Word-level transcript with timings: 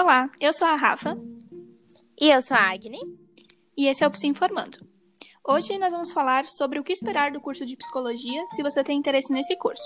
Olá, 0.00 0.30
eu 0.38 0.52
sou 0.52 0.64
a 0.64 0.76
Rafa. 0.76 1.18
E 2.20 2.30
eu 2.30 2.40
sou 2.40 2.56
a 2.56 2.70
Agni. 2.70 3.00
E 3.76 3.88
esse 3.88 4.04
é 4.04 4.06
o 4.06 4.10
Psi 4.12 4.28
Informando. 4.28 4.78
Hoje 5.44 5.76
nós 5.76 5.90
vamos 5.92 6.12
falar 6.12 6.46
sobre 6.46 6.78
o 6.78 6.84
que 6.84 6.92
esperar 6.92 7.32
do 7.32 7.40
curso 7.40 7.66
de 7.66 7.76
psicologia 7.76 8.44
se 8.46 8.62
você 8.62 8.84
tem 8.84 8.96
interesse 8.96 9.32
nesse 9.32 9.56
curso. 9.56 9.82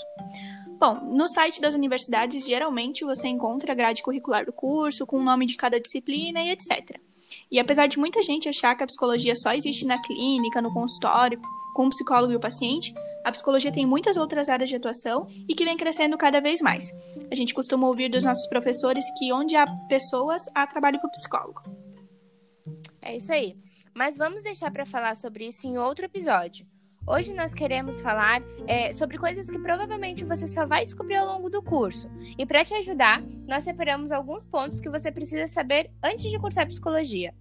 Bom, 0.78 0.96
no 1.16 1.26
site 1.26 1.62
das 1.62 1.74
universidades 1.74 2.44
geralmente 2.44 3.06
você 3.06 3.26
encontra 3.26 3.72
a 3.72 3.74
grade 3.74 4.02
curricular 4.02 4.44
do 4.44 4.52
curso, 4.52 5.06
com 5.06 5.16
o 5.16 5.24
nome 5.24 5.46
de 5.46 5.56
cada 5.56 5.80
disciplina 5.80 6.42
e 6.42 6.50
etc. 6.50 7.00
E 7.50 7.58
apesar 7.58 7.86
de 7.86 7.98
muita 7.98 8.22
gente 8.22 8.50
achar 8.50 8.74
que 8.74 8.84
a 8.84 8.86
psicologia 8.86 9.34
só 9.34 9.54
existe 9.54 9.86
na 9.86 9.98
clínica, 9.98 10.60
no 10.60 10.74
consultório, 10.74 11.40
com 11.74 11.86
o 11.86 11.88
psicólogo 11.88 12.32
e 12.32 12.36
o 12.36 12.40
paciente, 12.40 12.94
a 13.24 13.30
psicologia 13.30 13.72
tem 13.72 13.86
muitas 13.86 14.16
outras 14.16 14.48
áreas 14.48 14.68
de 14.68 14.76
atuação 14.76 15.26
e 15.48 15.54
que 15.54 15.64
vem 15.64 15.76
crescendo 15.76 16.18
cada 16.18 16.40
vez 16.40 16.60
mais. 16.60 16.92
A 17.30 17.34
gente 17.34 17.54
costuma 17.54 17.86
ouvir 17.86 18.08
dos 18.08 18.24
nossos 18.24 18.46
professores 18.48 19.04
que 19.18 19.32
onde 19.32 19.54
há 19.54 19.66
pessoas, 19.88 20.42
há 20.54 20.66
trabalho 20.66 20.98
para 20.98 21.08
o 21.08 21.12
psicólogo. 21.12 21.62
É 23.04 23.16
isso 23.16 23.32
aí. 23.32 23.54
Mas 23.94 24.16
vamos 24.16 24.42
deixar 24.42 24.70
para 24.70 24.86
falar 24.86 25.14
sobre 25.16 25.46
isso 25.46 25.66
em 25.66 25.78
outro 25.78 26.04
episódio. 26.04 26.66
Hoje 27.06 27.32
nós 27.32 27.52
queremos 27.52 28.00
falar 28.00 28.40
é, 28.66 28.92
sobre 28.92 29.18
coisas 29.18 29.50
que 29.50 29.58
provavelmente 29.58 30.24
você 30.24 30.46
só 30.46 30.64
vai 30.64 30.84
descobrir 30.84 31.16
ao 31.16 31.26
longo 31.26 31.50
do 31.50 31.60
curso. 31.60 32.08
E 32.38 32.46
para 32.46 32.64
te 32.64 32.74
ajudar, 32.74 33.22
nós 33.46 33.64
separamos 33.64 34.12
alguns 34.12 34.46
pontos 34.46 34.78
que 34.80 34.88
você 34.88 35.10
precisa 35.10 35.48
saber 35.48 35.90
antes 36.02 36.30
de 36.30 36.38
cursar 36.38 36.66
psicologia. 36.66 37.34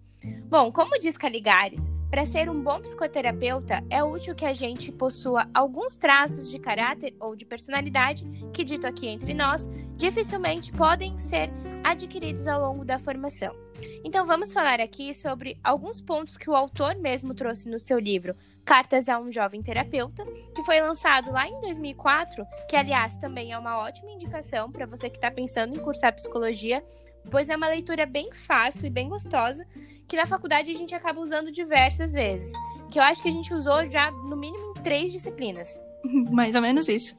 Bom, 0.49 0.71
como 0.71 0.99
diz 0.99 1.15
Caligares, 1.15 1.87
para 2.11 2.25
ser 2.25 2.49
um 2.49 2.61
bom 2.61 2.81
psicoterapeuta, 2.81 3.81
é 3.89 4.03
útil 4.03 4.35
que 4.35 4.45
a 4.45 4.51
gente 4.51 4.91
possua 4.91 5.47
alguns 5.53 5.95
traços 5.95 6.51
de 6.51 6.59
caráter 6.59 7.15
ou 7.17 7.37
de 7.37 7.45
personalidade 7.45 8.25
que, 8.53 8.65
dito 8.65 8.85
aqui 8.85 9.07
entre 9.07 9.33
nós, 9.33 9.65
dificilmente 9.95 10.73
podem 10.73 11.17
ser 11.17 11.49
adquiridos 11.81 12.49
ao 12.49 12.59
longo 12.59 12.83
da 12.83 12.99
formação. 12.99 13.55
Então, 14.03 14.25
vamos 14.25 14.51
falar 14.51 14.81
aqui 14.81 15.13
sobre 15.13 15.57
alguns 15.63 16.01
pontos 16.01 16.35
que 16.35 16.49
o 16.49 16.55
autor 16.55 16.95
mesmo 16.95 17.33
trouxe 17.33 17.69
no 17.69 17.79
seu 17.79 17.97
livro 17.97 18.35
Cartas 18.65 19.07
a 19.07 19.17
um 19.17 19.31
Jovem 19.31 19.61
Terapeuta, 19.61 20.25
que 20.53 20.63
foi 20.63 20.81
lançado 20.81 21.31
lá 21.31 21.47
em 21.47 21.61
2004, 21.61 22.45
que, 22.69 22.75
aliás, 22.75 23.15
também 23.15 23.53
é 23.53 23.57
uma 23.57 23.77
ótima 23.77 24.11
indicação 24.11 24.69
para 24.69 24.85
você 24.85 25.09
que 25.09 25.17
está 25.17 25.31
pensando 25.31 25.79
em 25.79 25.81
cursar 25.81 26.13
psicologia, 26.13 26.83
pois 27.29 27.49
é 27.49 27.55
uma 27.55 27.67
leitura 27.67 28.05
bem 28.05 28.31
fácil 28.33 28.85
e 28.85 28.89
bem 28.89 29.09
gostosa 29.09 29.65
que 30.07 30.17
na 30.17 30.25
faculdade 30.25 30.71
a 30.71 30.73
gente 30.73 30.93
acaba 30.93 31.21
usando 31.21 31.51
diversas 31.51 32.13
vezes. 32.13 32.51
Que 32.89 32.99
eu 32.99 33.03
acho 33.03 33.21
que 33.21 33.29
a 33.29 33.31
gente 33.31 33.53
usou 33.53 33.87
já 33.89 34.11
no 34.11 34.35
mínimo 34.35 34.71
em 34.71 34.81
três 34.81 35.11
disciplinas. 35.11 35.79
Mais 36.31 36.55
ou 36.55 36.61
menos 36.61 36.87
isso. 36.87 37.15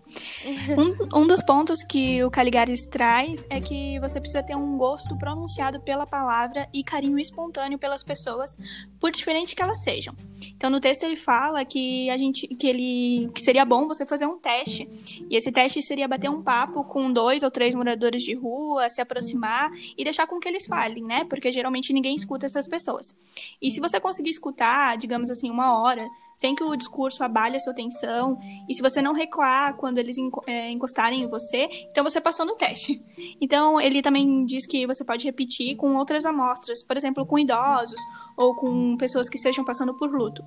Um, 0.77 1.21
um 1.23 1.27
dos 1.27 1.43
pontos 1.43 1.83
que 1.83 2.23
o 2.25 2.31
Caligares 2.31 2.87
traz 2.87 3.47
é 3.49 3.61
que 3.61 3.99
você 4.01 4.21
precisa 4.21 4.43
ter 4.43 4.57
um 4.57 4.77
gosto 4.77 5.17
pronunciado 5.17 5.81
pela 5.81 6.07
palavra 6.07 6.69
e 6.73 6.83
carinho 6.83 7.19
espontâneo 7.19 7.79
pelas 7.79 8.03
pessoas, 8.03 8.57
por 9.01 9.11
diferente 9.11 9.55
que 9.55 9.63
elas 9.63 9.83
sejam. 9.83 10.15
Então, 10.57 10.69
no 10.69 10.81
texto 10.81 11.05
ele 11.05 11.17
fala 11.17 11.65
que 11.65 12.11
a 12.11 12.19
gente, 12.19 12.47
que 12.49 12.67
ele, 12.67 13.31
que 13.35 13.41
seria 13.41 13.65
bom 13.65 13.87
você 13.87 14.05
fazer 14.05 14.27
um 14.27 14.39
teste. 14.39 14.89
E 15.31 15.37
esse 15.37 15.53
teste 15.53 15.83
seria 15.83 16.09
bater 16.09 16.29
um 16.31 16.43
papo 16.43 16.85
com 16.85 17.13
dois 17.13 17.43
ou 17.43 17.51
três 17.51 17.75
moradores 17.75 18.23
de 18.23 18.35
rua, 18.35 18.89
se 18.91 19.01
aproximar 19.01 19.71
e 19.97 20.05
deixar 20.05 20.27
com 20.27 20.41
que 20.41 20.49
eles 20.49 20.67
falem, 20.67 21.05
né? 21.05 21.25
Porque 21.25 21.53
geralmente 21.53 21.93
ninguém 21.93 22.15
escuta 22.15 22.47
essas 22.47 22.67
pessoas. 22.67 23.17
E 23.61 23.71
se 23.71 23.81
você 23.81 24.01
conseguir 24.01 24.31
escutar, 24.31 24.97
digamos 24.97 25.31
assim, 25.31 25.51
uma 25.51 25.79
hora, 25.81 26.09
sem 26.43 26.57
que 26.57 26.65
o 26.65 26.75
discurso 26.75 27.23
abale 27.23 27.55
a 27.55 27.61
sua 27.61 27.73
atenção. 27.73 28.37
E 28.69 28.75
se 28.75 28.83
você 28.83 29.01
não 29.01 29.12
recuar 29.12 29.77
quando 29.77 29.98
eles 29.98 30.17
é, 30.48 30.73
encostarem 30.73 31.23
em 31.23 31.29
você, 31.29 31.69
então 31.89 32.03
você 32.03 32.21
passou 32.21 32.45
no 32.45 32.57
teste. 32.57 33.01
Então, 33.41 33.81
ele 33.81 34.03
também 34.03 34.45
diz 34.45 34.67
que 34.67 34.85
você 34.85 35.05
pode 35.05 35.25
repetir 35.25 35.77
com 35.77 35.95
outras 35.95 36.27
amostras, 36.27 36.83
por 36.83 36.97
exemplo, 36.97 37.25
com 37.25 37.39
idosos 37.39 38.01
ou 38.37 38.57
com 38.57 38.97
pessoas 38.97 39.29
que 39.29 39.36
estejam 39.36 39.64
passando 39.64 39.97
por 39.97 40.11
luto. 40.11 40.45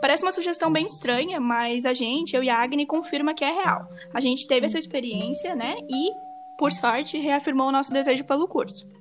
Parece 0.00 0.24
uma 0.24 0.32
sugestão 0.32 0.72
bem 0.72 0.86
estranha, 0.86 1.38
mas 1.38 1.86
a 1.86 1.92
gente, 1.92 2.34
eu 2.34 2.42
e 2.42 2.50
a 2.50 2.58
Agni, 2.60 2.84
confirma 2.84 3.32
que 3.32 3.44
é 3.44 3.52
real. 3.52 3.88
A 4.12 4.18
gente 4.18 4.44
teve 4.48 4.66
essa 4.66 4.78
experiência, 4.78 5.54
né? 5.54 5.76
E, 5.88 6.10
por 6.58 6.72
sorte, 6.72 7.16
reafirmou 7.16 7.68
o 7.68 7.72
nosso 7.72 7.92
desejo 7.92 8.24
pelo 8.24 8.48
curso. 8.48 8.97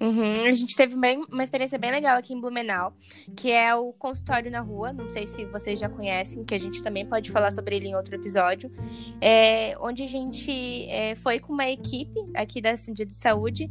Uhum. 0.00 0.46
A 0.46 0.52
gente 0.52 0.76
teve 0.76 0.96
bem, 0.96 1.22
uma 1.30 1.44
experiência 1.44 1.78
bem 1.78 1.90
legal 1.90 2.16
aqui 2.16 2.34
em 2.34 2.40
Blumenau, 2.40 2.92
que 3.36 3.50
é 3.50 3.74
o 3.74 3.92
consultório 3.92 4.50
na 4.50 4.60
rua. 4.60 4.92
Não 4.92 5.08
sei 5.08 5.26
se 5.26 5.44
vocês 5.44 5.78
já 5.78 5.88
conhecem, 5.88 6.44
que 6.44 6.54
a 6.54 6.58
gente 6.58 6.82
também 6.82 7.06
pode 7.06 7.30
falar 7.30 7.50
sobre 7.52 7.76
ele 7.76 7.88
em 7.88 7.94
outro 7.94 8.14
episódio. 8.14 8.70
É, 9.20 9.76
onde 9.80 10.02
a 10.02 10.08
gente 10.08 10.86
é, 10.88 11.14
foi 11.14 11.38
com 11.38 11.52
uma 11.52 11.68
equipe 11.68 12.18
aqui 12.34 12.60
da 12.60 12.76
Cindia 12.76 13.06
de 13.06 13.14
Saúde 13.14 13.70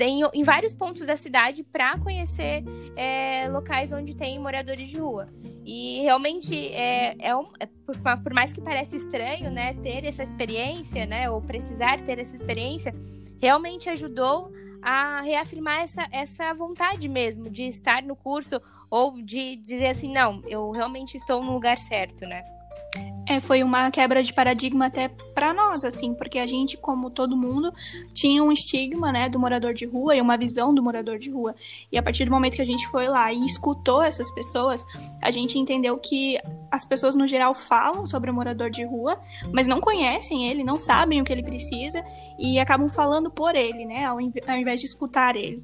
em, 0.00 0.22
em, 0.34 0.42
vários 0.42 0.72
pontos 0.72 1.04
da 1.06 1.16
cidade 1.16 1.62
para 1.62 1.98
conhecer 1.98 2.62
é, 2.96 3.48
locais 3.48 3.92
onde 3.92 4.14
tem 4.14 4.38
moradores 4.38 4.88
de 4.88 4.98
rua. 4.98 5.28
E 5.64 6.00
realmente 6.02 6.54
é, 6.68 7.14
é, 7.18 7.36
um, 7.36 7.48
é 7.58 7.66
por, 7.66 7.96
por, 8.22 8.32
mais 8.32 8.52
que 8.52 8.60
pareça 8.60 8.96
estranho, 8.96 9.50
né, 9.50 9.74
ter 9.74 10.04
essa 10.04 10.22
experiência, 10.22 11.06
né, 11.06 11.28
ou 11.30 11.40
precisar 11.40 12.00
ter 12.00 12.18
essa 12.18 12.34
experiência, 12.34 12.94
realmente 13.40 13.88
ajudou 13.88 14.52
a 14.82 15.20
reafirmar 15.20 15.80
essa, 15.80 16.06
essa 16.10 16.54
vontade 16.54 17.08
mesmo 17.08 17.48
de 17.50 17.64
estar 17.64 18.02
no 18.02 18.16
curso 18.16 18.60
ou 18.90 19.20
de 19.22 19.56
dizer 19.56 19.88
assim, 19.88 20.12
não, 20.12 20.42
eu 20.46 20.70
realmente 20.70 21.16
estou 21.16 21.42
no 21.42 21.52
lugar 21.52 21.76
certo, 21.76 22.26
né? 22.26 22.57
É, 23.28 23.40
foi 23.40 23.62
uma 23.62 23.90
quebra 23.90 24.22
de 24.22 24.32
paradigma 24.32 24.86
até 24.86 25.08
para 25.34 25.52
nós, 25.52 25.84
assim, 25.84 26.14
porque 26.14 26.38
a 26.38 26.46
gente, 26.46 26.78
como 26.78 27.10
todo 27.10 27.36
mundo, 27.36 27.70
tinha 28.14 28.42
um 28.42 28.50
estigma, 28.50 29.12
né, 29.12 29.28
do 29.28 29.38
morador 29.38 29.74
de 29.74 29.84
rua 29.84 30.16
e 30.16 30.20
uma 30.20 30.38
visão 30.38 30.74
do 30.74 30.82
morador 30.82 31.18
de 31.18 31.30
rua. 31.30 31.54
E 31.92 31.98
a 31.98 32.02
partir 32.02 32.24
do 32.24 32.30
momento 32.30 32.56
que 32.56 32.62
a 32.62 32.66
gente 32.66 32.88
foi 32.88 33.06
lá 33.06 33.30
e 33.30 33.44
escutou 33.44 34.02
essas 34.02 34.30
pessoas, 34.30 34.82
a 35.22 35.30
gente 35.30 35.58
entendeu 35.58 35.98
que 35.98 36.38
as 36.70 36.86
pessoas 36.86 37.14
no 37.14 37.26
geral 37.26 37.54
falam 37.54 38.06
sobre 38.06 38.30
o 38.30 38.34
morador 38.34 38.70
de 38.70 38.82
rua, 38.82 39.20
mas 39.52 39.66
não 39.66 39.78
conhecem 39.78 40.48
ele, 40.48 40.64
não 40.64 40.78
sabem 40.78 41.20
o 41.20 41.24
que 41.24 41.32
ele 41.32 41.42
precisa 41.42 42.02
e 42.38 42.58
acabam 42.58 42.88
falando 42.88 43.30
por 43.30 43.54
ele, 43.54 43.84
né, 43.84 44.06
ao 44.06 44.18
invés 44.20 44.80
de 44.80 44.86
escutar 44.86 45.36
ele. 45.36 45.62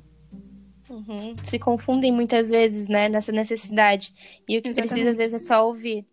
Uhum. 0.91 1.35
Se 1.43 1.59
confundem 1.59 2.13
muitas 2.13 2.51
vezes, 2.51 2.89
né, 2.89 3.09
nessa 3.09 3.33
necessidade. 3.33 4.13
E 4.47 4.59
o 4.59 4.63
que 4.63 4.69
Exatamente. 4.69 4.91
precisa, 4.91 5.11
às 5.11 5.17
vezes, 5.17 5.35
é 5.35 5.39
só 5.39 5.67
ouvir. 5.67 6.07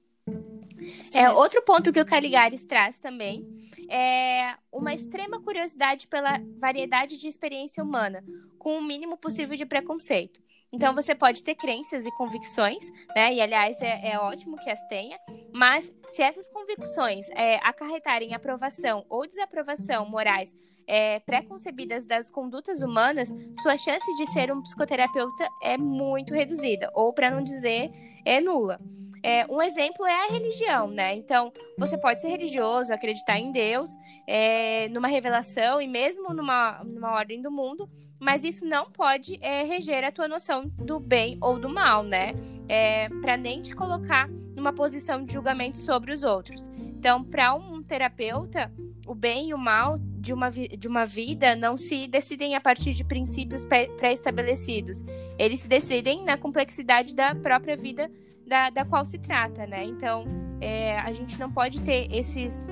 É, 1.16 1.30
outro 1.31 1.62
ponto 1.62 1.92
que 1.92 2.02
o 2.02 2.06
Caligares 2.06 2.66
traz 2.66 2.97
também 2.97 3.46
é 3.90 4.56
uma 4.72 4.94
extrema 4.94 5.42
curiosidade 5.42 6.08
pela 6.08 6.40
variedade 6.58 7.18
de 7.18 7.28
experiência 7.28 7.84
humana, 7.84 8.24
com 8.58 8.78
o 8.78 8.84
mínimo 8.84 9.18
possível 9.18 9.56
de 9.56 9.66
preconceito. 9.66 10.41
Então 10.74 10.96
você 10.96 11.14
pode 11.14 11.44
ter 11.44 11.56
crenças 11.56 12.06
e 12.06 12.12
convicções, 12.12 12.90
né? 13.14 13.34
E 13.34 13.41
aliás 13.41 13.81
é, 13.81 14.12
é 14.12 14.20
ótimo 14.20 14.56
que 14.58 14.70
as 14.70 14.81
tenha. 14.88 15.20
Mas 15.53 15.94
se 16.09 16.24
essas 16.24 16.47
convicções 16.47 17.28
é, 17.31 17.58
acarretarem 17.58 18.34
aprovação 18.34 19.06
ou 19.09 19.28
desaprovação 19.28 20.09
morais 20.09 20.53
é, 20.88 21.20
pré-concebidas 21.20 22.06
das 22.06 22.30
condutas 22.30 22.81
humanas, 22.81 23.30
sua 23.62 23.78
chance 23.78 24.16
de 24.16 24.25
ser 24.28 24.52
um 24.52 24.62
psicoterapeuta 24.62 25.47
é 25.62 25.78
muito 25.78 26.34
reduzida, 26.34 26.90
ou 26.94 27.14
para 27.14 27.30
não 27.30 27.44
dizer 27.44 27.91
é 28.25 28.40
nula. 28.40 28.80
É, 29.24 29.46
um 29.50 29.62
exemplo 29.62 30.06
é 30.06 30.26
a 30.26 30.32
religião, 30.32 30.90
né? 30.90 31.16
Então, 31.16 31.54
você 31.78 31.98
pode 31.98 32.22
ser 32.22 32.30
religioso, 32.30 32.94
acreditar 32.94 33.38
em 33.38 33.52
Deus, 33.52 33.92
é, 34.28 34.90
numa 34.90 35.08
revelação 35.08 35.82
e 35.82 35.88
mesmo 35.88 36.34
numa, 36.34 36.84
numa 36.84 37.12
ordem 37.12 37.42
do 37.42 37.52
mundo, 37.52 37.90
mas 38.20 38.44
isso 38.44 38.66
não 38.66 38.90
pode 38.90 39.38
é, 39.42 39.64
reger 39.64 40.04
a 40.04 40.12
tua 40.12 40.28
noção 40.28 40.64
do 40.78 41.00
bem 41.00 41.38
ou 41.42 41.59
do 41.59 41.70
mal, 41.70 42.04
né? 42.04 42.34
É, 42.68 43.09
para 43.22 43.38
nem 43.38 43.62
te 43.62 43.76
colocar 43.76 44.28
numa 44.56 44.74
posição 44.74 45.24
de 45.24 45.34
julgamento 45.34 45.78
sobre 45.78 46.12
os 46.12 46.24
outros. 46.24 46.70
Então, 46.78 47.24
para 47.24 47.53
um 47.53 47.82
terapeuta, 47.82 48.72
o 49.08 49.16
bem 49.16 49.50
e 49.50 49.53
o 49.53 49.58
mal 49.58 49.97
de 50.00 50.34
uma, 50.34 50.52
de 50.52 50.88
uma 50.88 51.03
vida 51.03 51.56
não 51.56 51.76
se 51.76 52.08
decidem 52.08 52.56
a 52.56 52.62
partir 52.62 52.94
de 52.94 53.03
princípios 53.03 53.66
pré-estabelecidos. 53.66 55.03
Eles 55.38 55.62
se 55.62 55.67
decidem 55.67 56.24
na 56.24 56.38
complexidade 56.38 57.16
da 57.16 57.34
própria 57.34 57.76
vida 57.76 58.09
da, 58.52 58.70
da 58.70 58.84
qual 58.84 59.06
se 59.06 59.18
trata, 59.18 59.66
né? 59.66 59.86
Então, 59.86 60.26
é, 60.59 61.00
a 61.00 61.14
gente 61.14 61.40
não 61.40 61.50
pode 61.50 61.80
ter 61.80 62.14
esses 62.14 62.68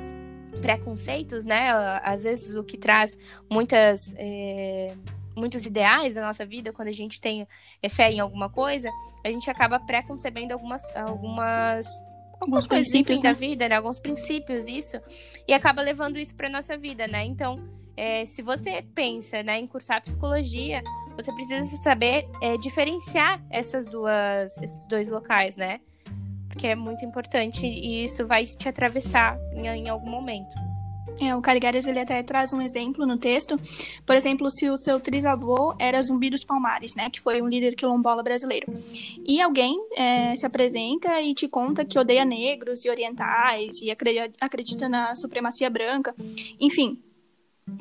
preconceitos, 0.62 1.46
né? 1.46 1.70
Às 2.04 2.24
vezes 2.24 2.54
o 2.54 2.66
que 2.66 2.78
traz 2.78 3.18
muitas 3.50 4.14
é, 4.18 4.94
muitos 5.38 5.66
ideais 5.66 6.16
na 6.16 6.24
nossa 6.24 6.46
vida, 6.46 6.74
quando 6.74 6.90
a 6.90 6.94
gente 6.94 7.22
tem 7.22 7.48
é, 7.82 7.88
fé 7.88 8.12
em 8.12 8.20
alguma 8.20 8.50
coisa, 8.50 8.90
a 9.24 9.30
gente 9.30 9.50
acaba 9.50 9.80
preconcebendo 9.80 10.54
algumas 10.54 10.84
algumas 10.94 11.88
algumas 12.42 12.68
coisas 12.68 12.94
enfim, 12.94 13.16
né? 13.16 13.22
da 13.22 13.32
vida, 13.32 13.70
né? 13.70 13.76
Alguns 13.78 14.02
princípios 14.02 14.68
isso 14.68 15.00
e 15.48 15.54
acaba 15.54 15.82
levando 15.82 16.20
isso 16.20 16.36
para 16.36 16.50
nossa 16.50 16.78
vida, 16.78 17.08
né? 17.08 17.24
Então, 17.24 17.58
é, 17.96 18.26
se 18.26 18.42
você 18.42 18.82
pensa 18.94 19.42
né, 19.44 19.58
em 19.58 19.68
cursar 19.68 20.02
psicologia, 20.02 20.82
você 21.22 21.34
precisa 21.34 21.64
saber 21.84 22.28
é, 22.42 22.58
diferenciar 22.58 23.44
essas 23.50 23.86
duas, 23.86 24.58
esses 24.58 24.88
dois 24.88 25.10
locais, 25.10 25.58
né? 25.58 25.82
Porque 26.48 26.68
é 26.68 26.76
muito 26.76 27.04
importante 27.04 27.66
e 27.66 28.04
isso 28.04 28.26
vai 28.26 28.46
te 28.46 28.68
atravessar 28.68 29.38
em, 29.54 29.68
em 29.68 29.90
algum 29.90 30.10
momento. 30.10 30.56
É, 31.22 31.36
o 31.36 31.42
Caligares 31.42 31.86
ele 31.86 32.00
até 32.00 32.24
traz 32.24 32.54
um 32.54 32.62
exemplo 32.62 33.06
no 33.06 33.18
texto. 33.18 33.60
Por 34.06 34.16
exemplo, 34.16 34.50
se 34.50 34.70
o 34.70 34.78
seu 34.78 35.00
trisavô 35.00 35.76
era 35.78 36.02
Zumbi 36.02 36.30
dos 36.30 36.46
Palmares, 36.46 36.96
né, 36.96 37.10
que 37.10 37.20
foi 37.20 37.42
um 37.42 37.48
líder 37.48 37.76
quilombola 37.76 38.24
brasileiro, 38.24 38.68
e 39.28 39.42
alguém 39.42 39.78
é, 39.96 40.34
se 40.36 40.46
apresenta 40.46 41.22
e 41.22 41.34
te 41.34 41.48
conta 41.48 41.84
que 41.84 42.00
odeia 42.00 42.24
negros 42.24 42.86
e 42.86 42.90
orientais 42.90 43.82
e 43.82 43.92
acredita 43.92 44.88
na 44.88 45.14
supremacia 45.16 45.70
branca, 45.70 46.16
enfim, 46.60 46.98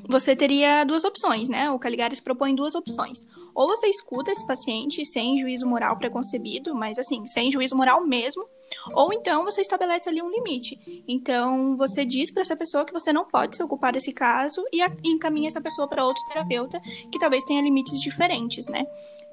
você 0.09 0.35
teria 0.35 0.85
duas 0.85 1.05
opções, 1.05 1.49
né? 1.49 1.71
O 1.71 1.79
Caligares 1.79 2.21
propõe 2.21 2.55
duas 2.55 2.75
opções. 2.75 3.27
Ou 3.55 3.69
você 3.69 3.89
escuta 3.89 4.31
esse 4.31 4.47
paciente 4.47 5.05
sem 5.05 5.39
juízo 5.39 5.67
moral 5.67 5.97
preconcebido, 5.99 6.75
mas 6.75 6.99
assim, 6.99 7.27
sem 7.27 7.51
juízo 7.51 7.77
moral 7.77 8.07
mesmo, 8.07 8.47
ou 8.93 9.13
então 9.13 9.45
você 9.45 9.61
estabelece 9.61 10.09
ali 10.09 10.23
um 10.23 10.31
limite. 10.31 10.79
Então 11.07 11.77
você 11.77 12.05
diz 12.05 12.31
para 12.31 12.43
essa 12.43 12.57
pessoa 12.57 12.85
que 12.85 12.93
você 12.93 13.13
não 13.13 13.25
pode 13.25 13.57
se 13.57 13.63
ocupar 13.63 13.93
desse 13.93 14.13
caso 14.13 14.65
e 14.73 14.81
encaminha 15.05 15.49
essa 15.49 15.61
pessoa 15.61 15.89
para 15.89 16.05
outro 16.05 16.23
terapeuta 16.29 16.81
que 17.11 17.19
talvez 17.19 17.45
tenha 17.45 17.63
limites 17.63 18.01
diferentes, 18.01 18.67
né? 18.69 18.87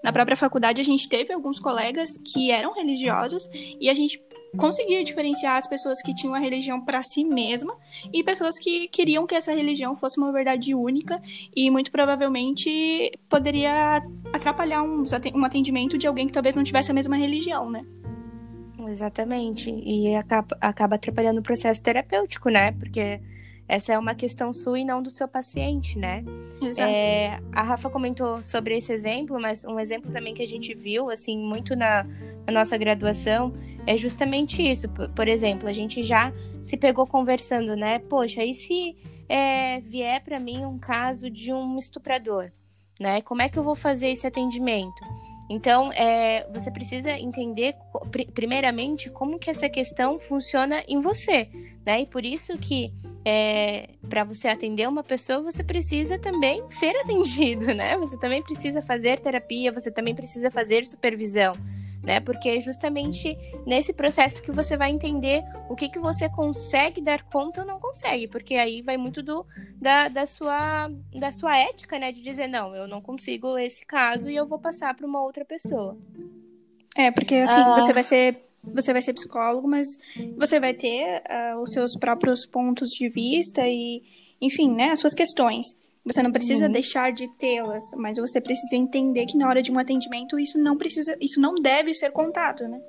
Na 0.04 0.14
própria 0.14 0.38
faculdade 0.38 0.82
a 0.82 0.86
gente 0.86 1.10
teve 1.10 1.34
alguns 1.34 1.60
colegas 1.60 2.18
que 2.18 2.52
eram 2.52 2.74
religiosos 2.74 3.50
e 3.54 3.90
a 3.90 3.94
gente 3.94 4.24
conseguia 4.56 5.04
diferenciar 5.04 5.58
as 5.58 5.68
pessoas 5.68 6.02
que 6.02 6.14
tinham 6.14 6.34
a 6.34 6.40
religião 6.40 6.80
para 6.82 7.02
si 7.04 7.24
mesma 7.24 7.76
e 8.14 8.24
pessoas 8.24 8.58
que 8.58 8.88
queriam 8.88 9.26
que 9.26 9.36
essa 9.36 9.54
religião 9.54 9.96
fosse 9.96 10.20
uma 10.20 10.32
verdade 10.32 10.74
única 10.74 11.22
e 11.56 11.70
muito 11.70 11.92
provavelmente 11.92 13.12
poderia 13.30 14.02
atrapalhar 14.34 14.84
um, 14.84 15.04
um 15.34 15.46
atendimento 15.46 15.98
de 15.98 16.08
alguém 16.08 16.28
que 16.28 16.34
talvez 16.34 16.56
não 16.56 16.64
tivesse 16.64 16.92
a 16.92 16.94
mesma 16.94 17.16
religião, 17.16 17.70
né? 17.70 17.86
Exatamente. 18.88 19.70
E 19.70 20.16
acaba, 20.16 20.58
acaba 20.62 20.96
atrapalhando 20.96 21.40
o 21.40 21.44
processo 21.44 21.82
terapêutico, 21.82 22.50
né? 22.50 22.72
Porque 22.74 23.20
essa 23.68 23.94
é 23.94 23.98
uma 23.98 24.14
questão 24.14 24.54
sua 24.54 24.80
e 24.80 24.86
não 24.86 25.02
do 25.02 25.10
seu 25.10 25.28
paciente, 25.28 25.98
né? 25.98 26.24
Exato. 26.62 26.90
É, 26.90 27.40
a 27.52 27.64
Rafa 27.64 27.90
comentou 27.90 28.44
sobre 28.44 28.78
esse 28.78 28.94
exemplo, 28.94 29.42
mas 29.42 29.66
um 29.66 29.80
exemplo 29.80 30.12
também 30.12 30.34
que 30.34 30.44
a 30.44 30.48
gente 30.48 30.74
viu, 30.76 31.10
assim, 31.10 31.38
muito 31.38 31.76
na, 31.76 32.04
na 32.46 32.54
nossa 32.54 32.78
graduação, 32.78 33.54
é 33.88 33.98
justamente 33.98 34.62
isso. 34.62 34.88
Por, 34.90 35.10
por, 35.10 35.28
exemplo, 35.28 35.68
a 35.68 35.74
gente 35.74 36.04
já 36.04 36.32
se 36.62 36.78
pegou 36.78 37.08
conversando, 37.08 37.76
né? 37.76 38.00
Poxa, 38.00 38.44
e 38.44 38.54
se 38.54 38.96
é, 39.28 39.80
vier 39.82 40.24
para 40.24 40.40
mim 40.40 40.64
um 40.64 40.78
caso 40.78 41.30
de 41.30 41.52
um 41.52 41.78
estuprador, 41.80 42.52
né? 43.00 43.22
Como 43.22 43.42
é 43.42 43.50
que 43.50 43.58
eu 43.58 43.64
vou 43.64 43.76
fazer 43.76 44.10
esse 44.10 44.28
atendimento? 44.28 45.04
Então, 45.50 45.92
é, 45.94 46.48
você 46.52 46.72
precisa 46.72 47.12
entender, 47.12 47.76
primeiramente, 48.34 49.10
como 49.10 49.38
que 49.38 49.50
essa 49.50 49.70
questão 49.70 50.20
funciona 50.20 50.84
em 50.88 51.00
você, 51.00 51.48
né? 51.86 52.02
E 52.02 52.06
por 52.06 52.26
isso 52.26 52.58
que, 52.58 52.92
é, 53.24 53.90
para 54.10 54.24
você 54.24 54.48
atender 54.48 54.88
uma 54.88 55.04
pessoa, 55.04 55.42
você 55.42 55.64
precisa 55.64 56.18
também 56.18 56.64
ser 56.70 56.96
atendido, 57.02 57.74
né? 57.76 57.96
Você 57.98 58.18
também 58.18 58.42
precisa 58.42 58.82
fazer 58.82 59.20
terapia, 59.20 59.72
você 59.72 59.92
também 59.92 60.16
precisa 60.16 60.50
fazer 60.50 60.88
supervisão 60.88 61.54
né? 62.06 62.20
Porque 62.20 62.50
é 62.50 62.62
justamente 62.62 63.36
nesse 63.66 63.92
processo 63.92 64.42
que 64.42 64.52
você 64.52 64.78
vai 64.78 64.92
entender 64.92 65.44
o 65.70 65.76
que, 65.76 65.90
que 65.90 66.00
você 66.00 66.30
consegue 66.30 67.02
dar 67.02 67.24
conta 67.24 67.62
ou 67.62 67.68
não 67.68 67.80
consegue, 67.80 68.28
porque 68.28 68.56
aí 68.56 68.82
vai 68.82 68.96
muito 68.96 69.24
do, 69.24 69.46
da, 69.76 70.08
da, 70.08 70.26
sua, 70.26 70.90
da 71.14 71.32
sua 71.32 71.58
ética, 71.58 71.98
né? 71.98 72.12
De 72.12 72.22
dizer, 72.22 72.48
não, 72.48 72.76
eu 72.76 72.88
não 72.88 73.02
consigo 73.02 73.58
esse 73.58 73.86
caso 73.86 74.30
e 74.30 74.36
eu 74.36 74.46
vou 74.46 74.60
passar 74.60 74.96
para 74.96 75.06
uma 75.06 75.22
outra 75.22 75.44
pessoa. 75.44 75.98
É, 76.96 77.12
porque 77.12 77.36
assim, 77.36 77.60
ah. 77.60 77.76
você 77.76 77.92
vai 77.92 78.04
ser 78.04 78.46
você 78.74 78.92
vai 78.92 79.02
ser 79.02 79.14
psicólogo, 79.14 79.68
mas 79.68 79.96
você 80.36 80.60
vai 80.60 80.74
ter 80.74 81.22
uh, 81.22 81.62
os 81.62 81.72
seus 81.72 81.96
próprios 81.96 82.48
pontos 82.48 82.90
de 82.90 83.08
vista 83.10 83.62
e, 83.68 84.02
enfim, 84.42 84.74
né, 84.74 84.90
as 84.90 85.00
suas 85.00 85.14
questões. 85.14 85.78
Você 86.06 86.22
não 86.22 86.32
precisa 86.32 86.68
uhum. 86.68 86.72
deixar 86.72 87.12
de 87.12 87.28
tê-las, 87.38 87.84
mas 87.96 88.20
você 88.20 88.40
precisa 88.40 88.76
entender 88.76 89.26
que 89.26 89.38
na 89.38 89.48
hora 89.48 89.62
de 89.62 89.72
um 89.72 89.80
atendimento 89.80 90.40
isso 90.40 90.60
não 90.60 90.78
precisa, 90.78 91.18
isso 91.20 91.42
não 91.42 91.56
deve 91.56 91.94
ser 91.94 92.12
contado, 92.12 92.68
né? 92.68 92.80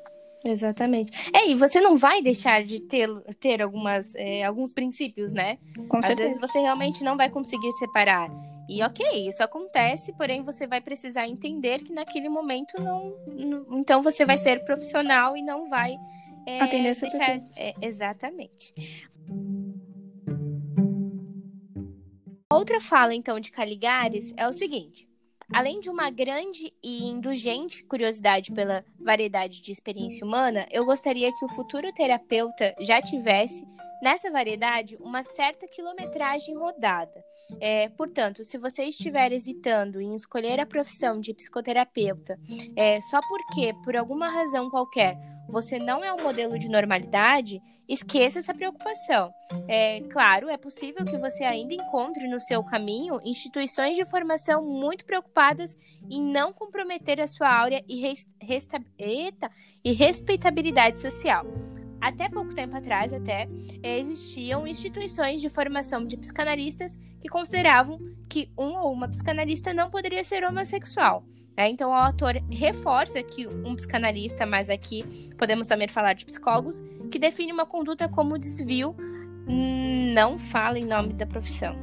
Exatamente. 0.45 1.13
É, 1.35 1.49
e 1.49 1.55
você 1.55 1.81
não 1.81 1.97
vai 1.97 2.23
deixar 2.23 2.63
de 2.63 2.81
ter, 2.81 3.09
ter 3.41 3.63
algumas, 3.63 4.15
é, 4.15 4.45
alguns 4.45 4.73
princípios, 4.73 5.33
né? 5.33 5.59
Com 5.89 5.99
Às 5.99 6.15
vezes 6.15 6.39
você 6.39 6.59
realmente 6.61 7.03
não 7.03 7.17
vai 7.17 7.31
conseguir 7.31 7.73
separar. 7.73 8.31
E 8.69 8.83
ok, 8.83 9.29
isso 9.29 9.43
acontece, 9.43 10.13
porém 10.13 10.43
você 10.43 10.67
vai 10.67 10.81
precisar 10.81 11.27
entender 11.27 11.83
que 11.83 11.93
naquele 11.93 12.29
momento 12.29 12.81
não. 12.81 13.15
não 13.27 13.79
então 13.79 14.03
você 14.03 14.25
vai 14.25 14.39
ser 14.39 14.65
profissional 14.65 15.37
e 15.37 15.43
não 15.43 15.69
vai. 15.69 15.97
É, 16.47 16.61
Atender 16.61 16.91
essa 16.91 17.09
deixar, 17.09 17.41
pessoa. 17.41 17.51
É, 17.57 17.75
exatamente. 17.81 18.73
Outra 22.57 22.81
fala, 22.81 23.15
então, 23.15 23.39
de 23.39 23.51
Caligares 23.51 24.33
é 24.35 24.49
o 24.49 24.53
seguinte: 24.53 25.07
além 25.53 25.79
de 25.79 25.91
uma 25.91 26.09
grande 26.09 26.73
e 26.83 27.05
indulgente 27.05 27.85
curiosidade 27.85 28.51
pela 28.51 28.83
variedade 28.99 29.61
de 29.61 29.71
experiência 29.71 30.27
humana, 30.27 30.67
eu 30.71 30.87
gostaria 30.87 31.31
que 31.35 31.45
o 31.45 31.51
futuro 31.51 31.93
terapeuta 31.93 32.75
já 32.81 33.03
tivesse 33.03 33.63
nessa 34.03 34.31
variedade 34.31 34.97
uma 35.01 35.23
certa 35.23 35.67
quilometragem 35.67 36.57
rodada. 36.57 37.23
É, 37.61 37.91
portanto, 37.91 38.43
se 38.43 38.57
você 38.57 38.85
estiver 38.85 39.33
hesitando 39.33 40.01
em 40.01 40.15
escolher 40.15 40.59
a 40.59 40.65
profissão 40.65 41.21
de 41.21 41.35
psicoterapeuta 41.35 42.39
é, 42.75 43.03
só 43.03 43.21
porque, 43.29 43.75
por 43.85 43.95
alguma 43.97 44.31
razão 44.31 44.71
qualquer, 44.71 45.19
você 45.49 45.79
não 45.79 46.05
é 46.05 46.13
um 46.13 46.23
modelo 46.23 46.59
de 46.59 46.69
normalidade, 46.69 47.61
esqueça 47.89 48.39
essa 48.39 48.55
preocupação. 48.55 49.33
É 49.69 50.01
claro, 50.11 50.49
é 50.49 50.57
possível 50.57 51.05
que 51.05 51.17
você 51.17 51.45
ainda 51.45 51.75
encontre 51.75 52.29
no 52.29 52.41
seu 52.41 52.65
caminho 52.65 53.21
instituições 53.25 53.97
de 53.97 54.05
formação 54.05 54.65
muito 54.65 55.05
preocupadas 55.05 55.77
em 56.11 56.21
não 56.21 56.53
comprometer 56.53 57.21
a 57.21 57.27
sua 57.27 57.49
áurea 57.49 57.85
e, 57.89 58.01
resta... 58.41 58.81
Eita, 58.99 59.51
e 59.85 59.93
respeitabilidade 59.93 61.01
social. 61.01 61.47
Até 62.01 62.29
pouco 62.29 62.55
tempo 62.55 62.77
atrás, 62.77 63.13
até, 63.13 63.49
existiam 63.83 64.67
instituições 64.67 65.41
de 65.41 65.49
formação 65.49 66.05
de 66.05 66.17
psicanalistas 66.17 66.99
que 67.21 67.29
consideravam 67.29 67.99
que 68.29 68.51
um 68.57 68.77
ou 68.77 68.93
uma 68.93 69.09
psicanalista 69.09 69.73
não 69.73 69.91
poderia 69.91 70.23
ser 70.23 70.45
homossexual. 70.45 71.25
Né? 71.57 71.71
Então, 71.71 71.91
o 71.91 71.95
autor 71.95 72.35
reforça 72.51 73.23
que 73.23 73.47
um 73.47 73.75
psicanalista, 73.75 74.45
mas 74.45 74.69
aqui 74.69 75.05
podemos 75.39 75.67
também 75.67 75.89
falar 75.89 76.13
de 76.13 76.27
psicólogos, 76.27 76.83
que 77.11 77.19
define 77.19 77.53
uma 77.53 77.65
conduta 77.65 78.09
como 78.09 78.39
desvio, 78.39 78.95
não 80.15 80.39
fala 80.39 80.79
em 80.79 80.85
nome 80.85 81.15
da 81.15 81.27
profissão. 81.27 81.75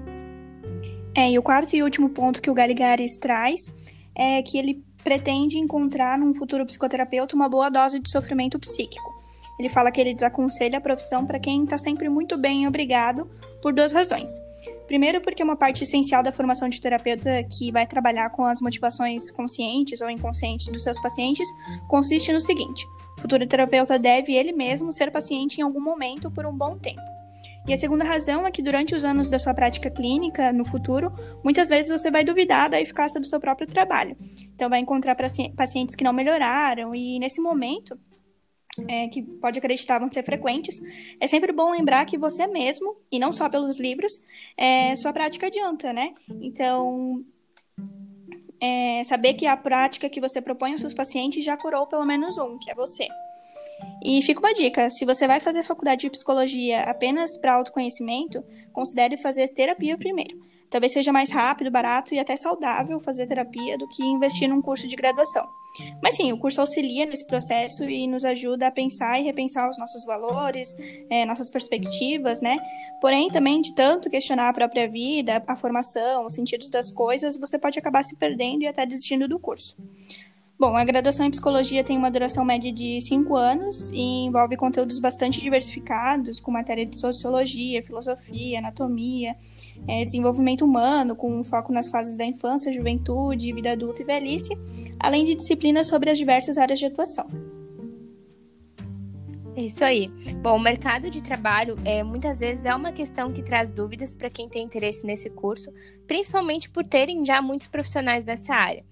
É, 1.15 1.31
e 1.31 1.37
o 1.37 1.43
quarto 1.43 1.75
e 1.75 1.83
último 1.83 2.09
ponto 2.09 2.41
que 2.41 2.49
o 2.49 2.53
Galigares 2.53 3.17
traz 3.17 3.73
é 4.15 4.41
que 4.41 4.57
ele 4.57 4.83
pretende 5.03 5.57
encontrar 5.57 6.17
num 6.17 6.33
futuro 6.33 6.65
psicoterapeuta 6.65 7.35
uma 7.35 7.49
boa 7.49 7.69
dose 7.69 7.99
de 7.99 8.09
sofrimento 8.09 8.57
psíquico. 8.57 9.13
Ele 9.59 9.69
fala 9.69 9.91
que 9.91 10.01
ele 10.01 10.13
desaconselha 10.13 10.77
a 10.77 10.81
profissão 10.81 11.25
para 11.25 11.39
quem 11.39 11.63
está 11.63 11.77
sempre 11.77 12.09
muito 12.09 12.37
bem 12.37 12.67
obrigado 12.67 13.29
por 13.61 13.73
duas 13.73 13.91
razões. 13.91 14.29
Primeiro, 14.87 15.21
porque 15.21 15.41
é 15.41 15.45
uma 15.45 15.55
parte 15.55 15.83
essencial 15.83 16.21
da 16.21 16.31
formação 16.31 16.67
de 16.67 16.79
terapeuta 16.79 17.43
que 17.43 17.71
vai 17.71 17.87
trabalhar 17.87 18.29
com 18.31 18.45
as 18.45 18.59
motivações 18.59 19.31
conscientes 19.31 20.01
ou 20.01 20.09
inconscientes 20.09 20.67
dos 20.67 20.83
seus 20.83 21.01
pacientes 21.01 21.47
consiste 21.87 22.33
no 22.33 22.41
seguinte: 22.41 22.85
o 23.17 23.21
futuro 23.21 23.47
terapeuta 23.47 23.97
deve 23.97 24.35
ele 24.35 24.51
mesmo 24.51 24.91
ser 24.91 25.11
paciente 25.11 25.59
em 25.59 25.63
algum 25.63 25.81
momento 25.81 26.29
por 26.29 26.45
um 26.45 26.55
bom 26.55 26.77
tempo. 26.77 27.01
E 27.65 27.73
a 27.73 27.77
segunda 27.77 28.03
razão 28.03 28.45
é 28.45 28.51
que 28.51 28.61
durante 28.61 28.93
os 28.93 29.05
anos 29.05 29.29
da 29.29 29.39
sua 29.39 29.53
prática 29.53 29.89
clínica, 29.89 30.51
no 30.51 30.65
futuro, 30.65 31.13
muitas 31.41 31.69
vezes 31.69 31.89
você 31.89 32.11
vai 32.11 32.23
duvidar 32.23 32.69
da 32.69 32.81
eficácia 32.81 33.21
do 33.21 33.25
seu 33.25 33.39
próprio 33.39 33.65
trabalho. 33.65 34.17
Então, 34.53 34.69
vai 34.69 34.79
encontrar 34.79 35.15
pacientes 35.55 35.95
que 35.95 36.03
não 36.03 36.11
melhoraram, 36.11 36.93
e 36.93 37.17
nesse 37.19 37.41
momento, 37.41 37.97
é, 38.87 39.07
que 39.07 39.21
pode 39.21 39.59
acreditar 39.59 39.99
vão 39.99 40.11
ser 40.11 40.23
frequentes, 40.23 40.81
é 41.19 41.27
sempre 41.27 41.51
bom 41.51 41.71
lembrar 41.71 42.05
que 42.05 42.17
você 42.17 42.47
mesmo, 42.47 42.97
e 43.11 43.19
não 43.19 43.31
só 43.31 43.49
pelos 43.49 43.79
livros, 43.79 44.11
é, 44.57 44.95
sua 44.95 45.13
prática 45.13 45.47
adianta, 45.47 45.93
né? 45.93 46.13
Então, 46.41 47.23
é, 48.59 49.03
saber 49.03 49.33
que 49.33 49.45
a 49.45 49.57
prática 49.57 50.09
que 50.09 50.21
você 50.21 50.41
propõe 50.41 50.71
aos 50.71 50.81
seus 50.81 50.93
pacientes 50.93 51.43
já 51.43 51.55
curou 51.57 51.85
pelo 51.85 52.05
menos 52.05 52.37
um, 52.37 52.57
que 52.57 52.71
é 52.71 52.75
você. 52.75 53.07
E 54.03 54.21
fica 54.21 54.39
uma 54.39 54.53
dica: 54.53 54.89
se 54.89 55.05
você 55.05 55.27
vai 55.27 55.39
fazer 55.39 55.63
faculdade 55.63 56.01
de 56.01 56.09
psicologia 56.09 56.81
apenas 56.81 57.37
para 57.37 57.53
autoconhecimento, 57.53 58.43
considere 58.71 59.17
fazer 59.17 59.49
terapia 59.49 59.97
primeiro. 59.97 60.52
Talvez 60.73 60.91
seja 60.91 61.11
mais 61.11 61.29
rápido, 61.29 61.69
barato 61.69 62.15
e 62.15 62.19
até 62.19 62.35
saudável 62.35 62.99
fazer 62.99 63.27
terapia 63.27 63.77
do 63.77 63.87
que 63.87 64.03
investir 64.03 64.49
num 64.49 64.59
curso 64.59 64.87
de 64.87 64.95
graduação. 64.95 65.47
Mas 66.01 66.15
sim, 66.15 66.31
o 66.31 66.37
curso 66.37 66.61
auxilia 66.61 67.05
nesse 67.05 67.27
processo 67.27 67.87
e 67.87 68.07
nos 68.07 68.25
ajuda 68.25 68.65
a 68.65 68.71
pensar 68.71 69.19
e 69.19 69.23
repensar 69.23 69.69
os 69.69 69.77
nossos 69.77 70.03
valores, 70.03 70.75
é, 71.11 71.27
nossas 71.27 71.47
perspectivas, 71.47 72.41
né? 72.41 72.57
Porém, 72.99 73.29
também 73.29 73.61
de 73.61 73.75
tanto 73.75 74.09
questionar 74.09 74.49
a 74.49 74.53
própria 74.53 74.87
vida, 74.89 75.43
a 75.45 75.55
formação, 75.55 76.25
os 76.25 76.33
sentidos 76.33 76.71
das 76.71 76.89
coisas, 76.89 77.37
você 77.37 77.59
pode 77.59 77.77
acabar 77.77 78.01
se 78.03 78.15
perdendo 78.15 78.63
e 78.63 78.67
até 78.67 78.83
desistindo 78.83 79.27
do 79.27 79.37
curso. 79.37 79.77
Bom, 80.57 80.77
a 80.77 80.83
graduação 80.85 81.25
em 81.25 81.31
psicologia 81.31 81.83
tem 81.83 81.97
uma 81.97 82.11
duração 82.11 82.45
média 82.45 82.71
de 82.71 83.01
cinco 83.01 83.35
anos 83.35 83.89
e 83.91 84.25
envolve 84.25 84.55
conteúdos 84.55 84.99
bastante 84.99 85.41
diversificados, 85.41 86.39
com 86.39 86.51
matéria 86.51 86.85
de 86.85 86.97
sociologia, 86.97 87.83
filosofia, 87.83 88.59
anatomia, 88.59 89.35
é, 89.87 90.05
desenvolvimento 90.05 90.63
humano, 90.63 91.15
com 91.15 91.43
foco 91.43 91.73
nas 91.73 91.89
fases 91.89 92.15
da 92.15 92.23
infância, 92.23 92.71
juventude, 92.71 93.51
vida 93.51 93.71
adulta 93.71 94.03
e 94.03 94.05
velhice, 94.05 94.55
além 94.99 95.25
de 95.25 95.35
disciplinas 95.35 95.87
sobre 95.87 96.11
as 96.11 96.17
diversas 96.17 96.57
áreas 96.57 96.79
de 96.79 96.85
atuação. 96.85 97.27
É 99.55 99.61
isso 99.61 99.83
aí. 99.83 100.09
Bom, 100.41 100.55
o 100.55 100.59
mercado 100.59 101.09
de 101.09 101.21
trabalho 101.21 101.75
é, 101.83 102.03
muitas 102.03 102.39
vezes 102.39 102.65
é 102.65 102.73
uma 102.73 102.91
questão 102.91 103.33
que 103.33 103.43
traz 103.43 103.71
dúvidas 103.71 104.15
para 104.15 104.29
quem 104.29 104.47
tem 104.47 104.63
interesse 104.63 105.05
nesse 105.05 105.29
curso, 105.29 105.71
principalmente 106.07 106.69
por 106.69 106.85
terem 106.85 107.25
já 107.25 107.41
muitos 107.41 107.67
profissionais 107.67 108.23
dessa 108.23 108.53
área. 108.53 108.83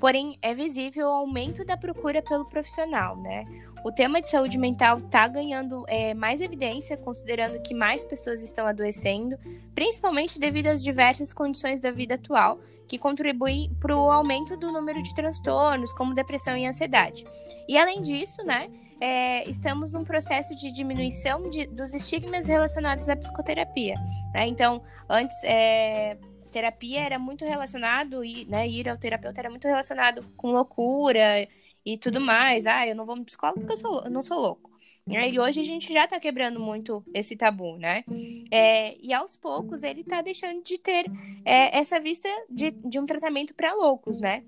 Porém, 0.00 0.38
é 0.40 0.54
visível 0.54 1.08
o 1.08 1.12
aumento 1.12 1.62
da 1.62 1.76
procura 1.76 2.22
pelo 2.22 2.46
profissional, 2.46 3.16
né? 3.18 3.44
O 3.84 3.92
tema 3.92 4.22
de 4.22 4.30
saúde 4.30 4.56
mental 4.56 4.98
está 4.98 5.28
ganhando 5.28 5.84
é, 5.86 6.14
mais 6.14 6.40
evidência, 6.40 6.96
considerando 6.96 7.60
que 7.62 7.74
mais 7.74 8.02
pessoas 8.02 8.42
estão 8.42 8.66
adoecendo, 8.66 9.38
principalmente 9.74 10.40
devido 10.40 10.68
às 10.68 10.82
diversas 10.82 11.34
condições 11.34 11.82
da 11.82 11.90
vida 11.90 12.14
atual, 12.14 12.58
que 12.88 12.98
contribuem 12.98 13.70
para 13.78 13.94
o 13.94 14.10
aumento 14.10 14.56
do 14.56 14.72
número 14.72 15.02
de 15.02 15.14
transtornos, 15.14 15.92
como 15.92 16.14
depressão 16.14 16.56
e 16.56 16.66
ansiedade. 16.66 17.26
E 17.68 17.76
além 17.76 18.00
disso, 18.00 18.42
né? 18.42 18.70
É, 19.02 19.48
estamos 19.48 19.92
num 19.92 20.04
processo 20.04 20.54
de 20.56 20.70
diminuição 20.72 21.48
de, 21.48 21.66
dos 21.66 21.94
estigmas 21.94 22.46
relacionados 22.46 23.08
à 23.08 23.16
psicoterapia. 23.16 23.94
Né? 24.34 24.46
Então, 24.46 24.82
antes, 25.08 25.42
é, 25.42 26.18
terapia 26.50 27.00
era 27.00 27.18
muito 27.18 27.44
relacionado, 27.44 28.24
e, 28.24 28.44
né, 28.44 28.68
ir 28.68 28.88
ao 28.88 28.98
terapeuta 28.98 29.40
era 29.40 29.50
muito 29.50 29.66
relacionado 29.66 30.26
com 30.36 30.50
loucura 30.50 31.48
e 31.84 31.96
tudo 31.96 32.20
mais. 32.20 32.66
Ah, 32.66 32.86
eu 32.86 32.94
não 32.94 33.06
vou 33.06 33.16
no 33.16 33.24
psicólogo 33.24 33.60
porque 33.60 33.72
eu, 33.72 33.76
sou, 33.76 34.04
eu 34.04 34.10
não 34.10 34.22
sou 34.22 34.38
louco. 34.38 34.70
E 35.08 35.40
hoje 35.40 35.60
a 35.60 35.64
gente 35.64 35.92
já 35.92 36.06
tá 36.06 36.20
quebrando 36.20 36.60
muito 36.60 37.04
esse 37.12 37.36
tabu, 37.36 37.76
né? 37.76 38.04
É, 38.50 38.96
e 39.00 39.12
aos 39.12 39.36
poucos 39.36 39.82
ele 39.82 40.04
tá 40.04 40.22
deixando 40.22 40.62
de 40.62 40.78
ter 40.78 41.06
é, 41.44 41.76
essa 41.78 41.98
vista 41.98 42.28
de, 42.48 42.70
de 42.70 42.98
um 42.98 43.06
tratamento 43.06 43.54
para 43.54 43.74
loucos, 43.74 44.20
né? 44.20 44.44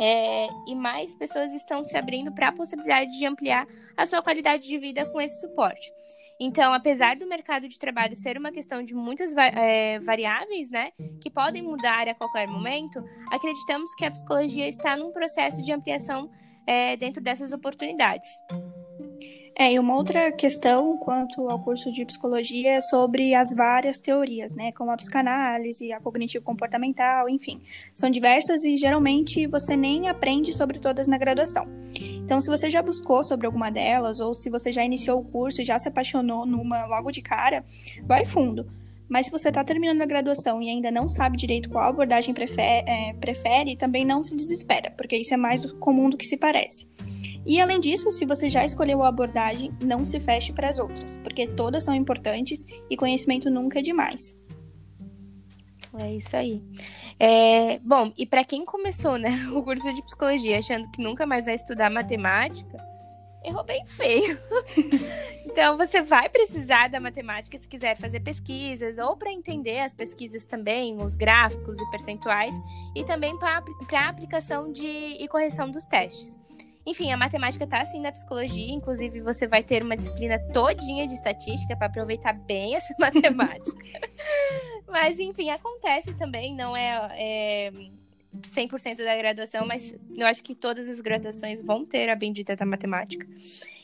É, 0.00 0.48
e 0.66 0.74
mais 0.74 1.14
pessoas 1.14 1.52
estão 1.52 1.84
se 1.84 1.96
abrindo 1.96 2.32
para 2.32 2.48
a 2.48 2.52
possibilidade 2.52 3.16
de 3.18 3.26
ampliar 3.26 3.66
a 3.96 4.06
sua 4.06 4.22
qualidade 4.22 4.66
de 4.66 4.78
vida 4.78 5.04
com 5.06 5.20
esse 5.20 5.40
suporte. 5.40 5.92
Então, 6.44 6.74
apesar 6.74 7.14
do 7.14 7.24
mercado 7.24 7.68
de 7.68 7.78
trabalho 7.78 8.16
ser 8.16 8.36
uma 8.36 8.50
questão 8.50 8.82
de 8.82 8.96
muitas 8.96 9.32
é, 9.36 10.00
variáveis, 10.00 10.70
né, 10.70 10.90
que 11.20 11.30
podem 11.30 11.62
mudar 11.62 12.08
a 12.08 12.14
qualquer 12.16 12.48
momento, 12.48 13.00
acreditamos 13.30 13.94
que 13.94 14.04
a 14.04 14.10
psicologia 14.10 14.66
está 14.66 14.96
num 14.96 15.12
processo 15.12 15.62
de 15.62 15.70
ampliação 15.70 16.28
é, 16.66 16.96
dentro 16.96 17.22
dessas 17.22 17.52
oportunidades. 17.52 18.28
É, 19.62 19.74
e 19.74 19.78
uma 19.78 19.94
outra 19.94 20.32
questão 20.32 20.96
quanto 20.96 21.48
ao 21.48 21.56
curso 21.62 21.92
de 21.92 22.04
psicologia 22.04 22.78
é 22.78 22.80
sobre 22.80 23.32
as 23.32 23.54
várias 23.54 24.00
teorias, 24.00 24.56
né? 24.56 24.72
Como 24.72 24.90
a 24.90 24.96
psicanálise, 24.96 25.92
a 25.92 26.00
cognitivo-comportamental, 26.00 27.28
enfim. 27.28 27.60
São 27.94 28.10
diversas 28.10 28.64
e 28.64 28.76
geralmente 28.76 29.46
você 29.46 29.76
nem 29.76 30.08
aprende 30.08 30.52
sobre 30.52 30.80
todas 30.80 31.06
na 31.06 31.16
graduação. 31.16 31.68
Então, 32.16 32.40
se 32.40 32.50
você 32.50 32.68
já 32.68 32.82
buscou 32.82 33.22
sobre 33.22 33.46
alguma 33.46 33.70
delas, 33.70 34.18
ou 34.18 34.34
se 34.34 34.50
você 34.50 34.72
já 34.72 34.84
iniciou 34.84 35.20
o 35.20 35.24
curso 35.24 35.62
e 35.62 35.64
já 35.64 35.78
se 35.78 35.88
apaixonou 35.88 36.44
numa 36.44 36.84
logo 36.86 37.12
de 37.12 37.22
cara, 37.22 37.64
vai 38.02 38.26
fundo. 38.26 38.66
Mas 39.08 39.26
se 39.26 39.30
você 39.30 39.48
está 39.50 39.62
terminando 39.62 40.02
a 40.02 40.06
graduação 40.06 40.60
e 40.60 40.70
ainda 40.70 40.90
não 40.90 41.08
sabe 41.08 41.36
direito 41.36 41.70
qual 41.70 41.88
abordagem 41.88 42.34
prefere, 42.34 42.90
é, 42.90 43.12
prefere, 43.12 43.76
também 43.76 44.04
não 44.04 44.24
se 44.24 44.34
desespera, 44.34 44.90
porque 44.96 45.16
isso 45.16 45.32
é 45.32 45.36
mais 45.36 45.64
comum 45.74 46.10
do 46.10 46.16
que 46.16 46.26
se 46.26 46.36
parece. 46.36 46.88
E 47.44 47.60
além 47.60 47.80
disso, 47.80 48.10
se 48.10 48.24
você 48.24 48.48
já 48.48 48.64
escolheu 48.64 49.02
a 49.02 49.08
abordagem, 49.08 49.72
não 49.82 50.04
se 50.04 50.20
feche 50.20 50.52
para 50.52 50.68
as 50.68 50.78
outras, 50.78 51.16
porque 51.18 51.46
todas 51.46 51.84
são 51.84 51.94
importantes 51.94 52.64
e 52.88 52.96
conhecimento 52.96 53.50
nunca 53.50 53.80
é 53.80 53.82
demais. 53.82 54.36
É 56.00 56.14
isso 56.14 56.36
aí. 56.36 56.62
É, 57.18 57.78
bom, 57.80 58.12
e 58.16 58.24
para 58.24 58.44
quem 58.44 58.64
começou 58.64 59.18
né, 59.18 59.30
o 59.52 59.62
curso 59.62 59.92
de 59.92 60.02
psicologia 60.02 60.58
achando 60.58 60.90
que 60.90 61.02
nunca 61.02 61.26
mais 61.26 61.44
vai 61.44 61.54
estudar 61.54 61.90
matemática, 61.90 62.78
errou 63.44 63.64
bem 63.64 63.84
feio. 63.86 64.38
então, 65.44 65.76
você 65.76 66.00
vai 66.00 66.28
precisar 66.28 66.88
da 66.88 67.00
matemática 67.00 67.58
se 67.58 67.68
quiser 67.68 67.96
fazer 67.96 68.20
pesquisas, 68.20 68.98
ou 68.98 69.16
para 69.16 69.32
entender 69.32 69.80
as 69.80 69.92
pesquisas 69.92 70.44
também, 70.44 70.96
os 70.96 71.16
gráficos 71.16 71.78
e 71.78 71.90
percentuais, 71.90 72.54
e 72.94 73.04
também 73.04 73.36
para 73.38 73.62
a 73.92 74.08
aplicação 74.08 74.72
de, 74.72 74.86
e 74.86 75.28
correção 75.28 75.70
dos 75.70 75.84
testes. 75.84 76.38
Enfim, 76.84 77.12
a 77.12 77.16
matemática 77.16 77.66
tá 77.66 77.80
assim 77.80 78.00
na 78.00 78.10
psicologia, 78.10 78.72
inclusive 78.72 79.20
você 79.20 79.46
vai 79.46 79.62
ter 79.62 79.82
uma 79.82 79.96
disciplina 79.96 80.38
todinha 80.52 81.06
de 81.06 81.14
estatística 81.14 81.76
para 81.76 81.86
aproveitar 81.86 82.32
bem 82.32 82.74
essa 82.76 82.94
matemática. 82.98 83.84
mas, 84.88 85.18
enfim, 85.18 85.50
acontece 85.50 86.12
também, 86.14 86.54
não 86.54 86.76
é, 86.76 87.10
é 87.16 87.72
100% 88.40 88.96
da 88.96 89.16
graduação, 89.16 89.66
mas 89.66 89.94
eu 90.16 90.26
acho 90.26 90.42
que 90.42 90.54
todas 90.54 90.88
as 90.88 91.00
graduações 91.00 91.62
vão 91.62 91.84
ter 91.84 92.08
a 92.08 92.16
bendita 92.16 92.56
da 92.56 92.66
matemática. 92.66 93.26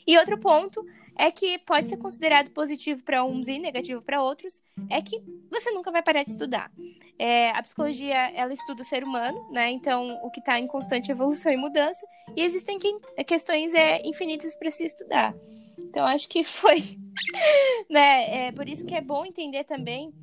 E 0.05 0.17
outro 0.17 0.37
ponto 0.37 0.85
é 1.19 1.29
que 1.29 1.57
pode 1.59 1.89
ser 1.89 1.97
considerado 1.97 2.49
positivo 2.51 3.03
para 3.03 3.25
uns 3.25 3.49
e 3.49 3.59
negativo 3.59 4.01
para 4.01 4.23
outros, 4.23 4.61
é 4.89 5.01
que 5.01 5.21
você 5.51 5.69
nunca 5.71 5.91
vai 5.91 6.01
parar 6.01 6.23
de 6.23 6.29
estudar. 6.29 6.71
É, 7.19 7.49
a 7.49 7.61
psicologia, 7.61 8.31
ela 8.33 8.53
estuda 8.53 8.81
o 8.81 8.85
ser 8.85 9.03
humano, 9.03 9.51
né? 9.51 9.69
Então, 9.69 10.17
o 10.23 10.31
que 10.31 10.39
está 10.39 10.57
em 10.57 10.65
constante 10.65 11.11
evolução 11.11 11.51
e 11.51 11.57
mudança, 11.57 12.07
e 12.37 12.41
existem 12.41 12.79
que, 12.79 12.89
questões 13.25 13.73
é, 13.73 14.01
infinitas 14.07 14.55
para 14.55 14.71
se 14.71 14.85
estudar. 14.85 15.35
Então, 15.77 16.05
acho 16.05 16.29
que 16.29 16.41
foi, 16.41 16.97
né? 17.91 18.47
É 18.47 18.51
por 18.53 18.69
isso 18.69 18.85
que 18.85 18.95
é 18.95 19.01
bom 19.01 19.25
entender 19.25 19.65
também 19.65 20.13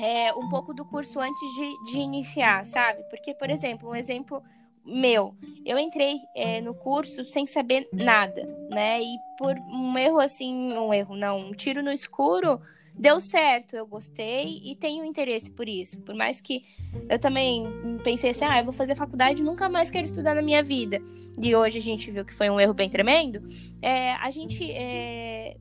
é, 0.00 0.34
um 0.34 0.48
pouco 0.48 0.74
do 0.74 0.84
curso 0.84 1.20
antes 1.20 1.54
de, 1.54 1.92
de 1.92 1.98
iniciar, 1.98 2.66
sabe? 2.66 3.04
Porque, 3.08 3.34
por 3.34 3.50
exemplo, 3.50 3.88
um 3.88 3.94
exemplo 3.94 4.42
meu, 4.84 5.34
eu 5.64 5.78
entrei 5.78 6.18
é, 6.36 6.60
no 6.60 6.74
curso 6.74 7.24
sem 7.24 7.46
saber 7.46 7.88
nada, 7.92 8.46
né? 8.70 9.00
E 9.00 9.16
por 9.38 9.56
um 9.56 9.96
erro 9.96 10.20
assim, 10.20 10.76
um 10.76 10.92
erro 10.92 11.16
não, 11.16 11.38
um 11.38 11.52
tiro 11.52 11.82
no 11.82 11.90
escuro, 11.90 12.60
deu 12.94 13.20
certo, 13.20 13.74
eu 13.74 13.86
gostei 13.86 14.60
e 14.62 14.76
tenho 14.76 15.04
interesse 15.04 15.50
por 15.50 15.68
isso. 15.68 15.98
Por 16.00 16.14
mais 16.14 16.40
que 16.40 16.64
eu 17.08 17.18
também 17.18 17.64
pensei 18.04 18.30
assim, 18.30 18.44
ah, 18.44 18.58
eu 18.58 18.64
vou 18.64 18.72
fazer 18.72 18.94
faculdade 18.94 19.42
nunca 19.42 19.68
mais 19.68 19.90
quero 19.90 20.04
estudar 20.04 20.34
na 20.34 20.42
minha 20.42 20.62
vida. 20.62 21.00
E 21.40 21.54
hoje 21.54 21.78
a 21.78 21.82
gente 21.82 22.10
viu 22.10 22.24
que 22.24 22.34
foi 22.34 22.50
um 22.50 22.60
erro 22.60 22.74
bem 22.74 22.88
tremendo. 22.88 23.42
É, 23.82 24.12
a 24.14 24.30
gente 24.30 24.70
é, 24.70 25.56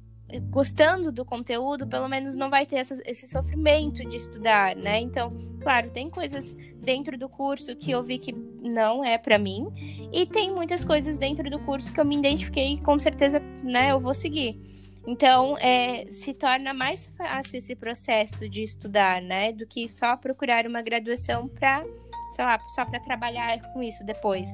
gostando 0.49 1.11
do 1.11 1.23
conteúdo, 1.25 1.87
pelo 1.87 2.07
menos 2.07 2.35
não 2.35 2.49
vai 2.49 2.65
ter 2.65 2.77
essa, 2.77 3.01
esse 3.05 3.27
sofrimento 3.27 4.07
de 4.07 4.17
estudar, 4.17 4.75
né? 4.75 4.99
Então, 4.99 5.37
claro, 5.61 5.89
tem 5.89 6.09
coisas 6.09 6.55
dentro 6.77 7.17
do 7.17 7.29
curso 7.29 7.75
que 7.75 7.91
eu 7.91 8.03
vi 8.03 8.17
que 8.17 8.31
não 8.31 9.03
é 9.03 9.17
para 9.17 9.37
mim, 9.37 9.67
e 10.11 10.25
tem 10.25 10.53
muitas 10.53 10.83
coisas 10.83 11.17
dentro 11.17 11.49
do 11.49 11.59
curso 11.59 11.91
que 11.93 11.99
eu 11.99 12.05
me 12.05 12.17
identifiquei 12.17 12.73
e 12.73 12.81
com 12.81 12.97
certeza, 12.99 13.39
né, 13.63 13.91
eu 13.91 13.99
vou 13.99 14.13
seguir. 14.13 14.59
Então, 15.05 15.57
é, 15.57 16.05
se 16.07 16.33
torna 16.33 16.73
mais 16.73 17.05
fácil 17.17 17.57
esse 17.57 17.75
processo 17.75 18.47
de 18.47 18.63
estudar, 18.63 19.21
né, 19.21 19.51
do 19.51 19.67
que 19.67 19.87
só 19.87 20.15
procurar 20.15 20.65
uma 20.65 20.81
graduação 20.81 21.47
para, 21.47 21.83
sei 22.31 22.45
lá, 22.45 22.59
só 22.73 22.85
para 22.85 22.99
trabalhar 22.99 23.59
com 23.73 23.83
isso 23.83 24.05
depois. 24.05 24.49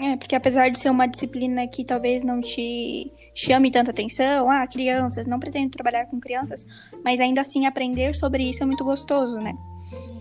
É, 0.00 0.16
porque 0.16 0.34
apesar 0.34 0.68
de 0.70 0.78
ser 0.78 0.90
uma 0.90 1.06
disciplina 1.06 1.66
que 1.66 1.84
talvez 1.84 2.24
não 2.24 2.40
te 2.40 3.12
chame 3.34 3.70
tanta 3.70 3.90
atenção, 3.90 4.50
ah, 4.50 4.66
crianças, 4.66 5.26
não 5.26 5.38
pretendo 5.38 5.70
trabalhar 5.70 6.06
com 6.06 6.20
crianças, 6.20 6.66
mas 7.04 7.20
ainda 7.20 7.40
assim 7.40 7.66
aprender 7.66 8.14
sobre 8.14 8.44
isso 8.44 8.62
é 8.62 8.66
muito 8.66 8.84
gostoso, 8.84 9.36
né? 9.38 9.52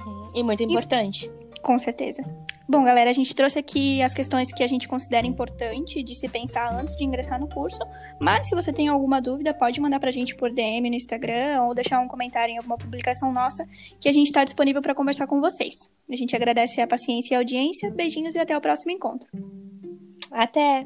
Uhum. 0.05 0.27
E 0.35 0.43
muito 0.43 0.63
importante. 0.63 1.29
E, 1.55 1.61
com 1.61 1.77
certeza. 1.77 2.23
Bom, 2.67 2.85
galera, 2.85 3.09
a 3.09 3.13
gente 3.13 3.35
trouxe 3.35 3.59
aqui 3.59 4.01
as 4.01 4.13
questões 4.13 4.53
que 4.53 4.63
a 4.63 4.67
gente 4.67 4.87
considera 4.87 5.27
importante 5.27 6.01
de 6.01 6.15
se 6.15 6.29
pensar 6.29 6.73
antes 6.73 6.95
de 6.95 7.03
ingressar 7.03 7.37
no 7.39 7.47
curso, 7.49 7.79
mas 8.21 8.47
se 8.47 8.55
você 8.55 8.71
tem 8.71 8.87
alguma 8.87 9.21
dúvida, 9.21 9.53
pode 9.53 9.81
mandar 9.81 9.99
pra 9.99 10.11
gente 10.11 10.33
por 10.33 10.49
DM 10.49 10.89
no 10.89 10.95
Instagram 10.95 11.61
ou 11.63 11.73
deixar 11.73 11.99
um 11.99 12.07
comentário 12.07 12.53
em 12.53 12.57
alguma 12.57 12.77
publicação 12.77 13.33
nossa, 13.33 13.67
que 13.99 14.07
a 14.07 14.13
gente 14.13 14.27
está 14.27 14.45
disponível 14.45 14.81
para 14.81 14.95
conversar 14.95 15.27
com 15.27 15.41
vocês. 15.41 15.75
A 16.09 16.15
gente 16.15 16.35
agradece 16.35 16.79
a 16.79 16.87
paciência 16.87 17.33
e 17.33 17.35
a 17.35 17.39
audiência, 17.39 17.91
beijinhos 17.91 18.35
e 18.35 18.39
até 18.39 18.57
o 18.57 18.61
próximo 18.61 18.91
encontro. 18.91 19.27
Até! 20.31 20.85